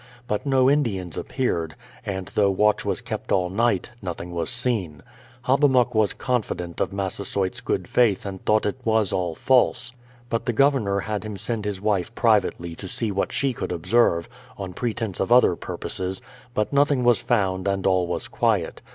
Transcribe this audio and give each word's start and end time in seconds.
But 0.25 0.47
no 0.47 0.67
Indians 0.67 1.15
appeared, 1.15 1.75
and 2.03 2.31
though 2.33 2.49
watch 2.49 2.83
was 2.83 3.01
kept 3.01 3.31
all 3.31 3.51
night, 3.51 3.91
nothing 4.01 4.31
was 4.31 4.49
seen. 4.49 5.03
Hobbamok 5.43 5.93
was 5.93 6.15
confident 6.15 6.79
96 6.79 6.79
THE 6.89 6.95
PLYMOUTH 6.95 7.13
SETTLEMENT 7.13 7.69
97 7.69 7.73
of 7.77 7.83
Massasoyt's 7.85 7.85
good 7.85 7.87
faith 7.87 8.25
and 8.25 8.43
thought 8.43 8.65
it 8.65 8.79
was 8.83 9.13
all 9.13 9.35
false. 9.35 9.91
But 10.31 10.47
the 10.47 10.53
Governor 10.53 11.01
had 11.01 11.23
him 11.23 11.37
send 11.37 11.65
his 11.65 11.79
wife 11.79 12.15
privately 12.15 12.75
to 12.77 12.87
see 12.87 13.11
what 13.11 13.31
she 13.31 13.53
could 13.53 13.71
observe, 13.71 14.27
on 14.57 14.73
pretence 14.73 15.19
of 15.19 15.31
other 15.31 15.55
purposes, 15.55 16.19
but 16.55 16.73
noth 16.73 16.91
ing 16.91 17.03
was 17.03 17.21
found 17.21 17.67
and 17.67 17.85
all 17.85 18.07
was 18.07 18.27
quiet. 18.27 18.81